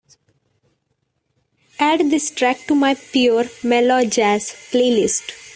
add 1.79 2.09
this 2.09 2.31
track 2.31 2.57
to 2.65 2.73
my 2.73 2.95
Pure 2.95 3.45
Mellow 3.63 4.03
Jazz 4.03 4.49
playlist 4.49 5.29